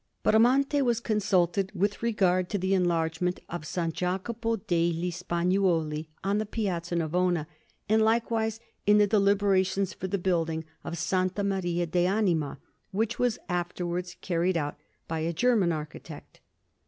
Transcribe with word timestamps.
Bramante 0.25 0.81
was 0.81 0.99
consulted 0.99 1.71
with 1.75 2.01
regard 2.01 2.49
to 2.49 2.57
the 2.57 2.73
enlargement 2.73 3.39
of 3.49 3.61
S. 3.61 3.77
Jacopo 3.93 4.55
degli 4.55 5.11
Spagnuoli, 5.13 6.07
on 6.23 6.39
the 6.39 6.47
Piazza 6.47 6.95
Navona, 6.95 7.45
and 7.87 8.01
likewise 8.01 8.59
in 8.87 8.97
the 8.97 9.05
deliberations 9.05 9.93
for 9.93 10.07
the 10.07 10.17
building 10.17 10.65
of 10.83 10.93
S. 10.93 11.13
Maria 11.43 11.85
de 11.85 12.07
Anima, 12.07 12.57
which 12.89 13.19
was 13.19 13.37
afterwards 13.47 14.17
carried 14.21 14.57
out 14.57 14.75
by 15.07 15.19
a 15.19 15.31
German 15.31 15.71
architect. 15.71 16.39